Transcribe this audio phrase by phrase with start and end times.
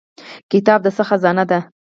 [0.51, 1.59] کتاب د څه خزانه ده؟